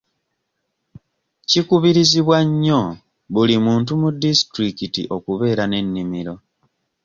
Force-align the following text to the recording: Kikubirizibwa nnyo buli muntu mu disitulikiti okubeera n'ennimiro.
Kikubirizibwa 1.49 2.37
nnyo 2.47 2.81
buli 3.33 3.55
muntu 3.65 3.91
mu 4.01 4.09
disitulikiti 4.21 5.01
okubeera 5.15 5.63
n'ennimiro. 5.67 6.33